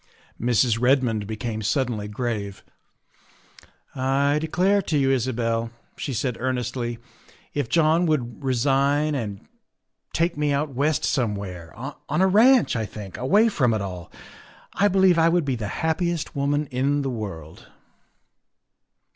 Mrs. 0.41 0.81
Redmond 0.81 1.27
became 1.27 1.61
suddenly 1.61 2.07
grave." 2.07 2.63
I 3.95 4.39
declare 4.39 4.81
to 4.81 4.97
you, 4.97 5.11
Isabel," 5.11 5.69
she 5.95 6.11
said 6.11 6.37
earnestly," 6.39 6.97
if 7.53 7.69
John 7.69 8.07
would 8.07 8.43
resign 8.43 9.13
and 9.13 9.47
take 10.11 10.35
me 10.35 10.51
out 10.51 10.73
West 10.73 11.03
somewhere, 11.05 11.71
on 11.77 12.19
a 12.19 12.25
ranch, 12.25 12.75
I 12.75 12.87
think, 12.87 13.15
away 13.15 13.47
from 13.47 13.75
it 13.75 13.81
all, 13.83 14.11
I 14.73 14.87
believe 14.87 15.19
I 15.19 15.29
would 15.29 15.45
be 15.45 15.55
the 15.55 15.67
happiest 15.85 16.35
woman 16.35 16.65
in 16.71 17.03
the 17.03 17.11
world." 17.11 17.67